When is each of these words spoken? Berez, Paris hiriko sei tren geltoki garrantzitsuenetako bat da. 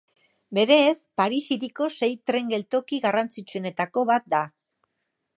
Berez, 0.57 0.93
Paris 1.21 1.41
hiriko 1.55 1.89
sei 1.97 2.09
tren 2.29 2.49
geltoki 2.53 2.99
garrantzitsuenetako 3.03 4.05
bat 4.13 4.25
da. 4.35 4.41